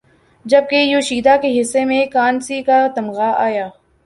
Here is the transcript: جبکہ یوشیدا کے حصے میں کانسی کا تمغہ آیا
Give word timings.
جبکہ 0.45 0.75
یوشیدا 0.75 1.35
کے 1.41 1.49
حصے 1.59 1.83
میں 1.85 2.05
کانسی 2.05 2.61
کا 2.63 2.85
تمغہ 2.95 3.31
آیا 3.37 3.67